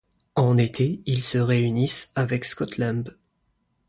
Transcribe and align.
En 0.35 0.57
été, 0.57 1.03
ils 1.05 1.21
se 1.21 1.37
réunissent 1.37 2.11
avec 2.15 2.43
Scott 2.45 2.79
Lamb. 2.79 3.03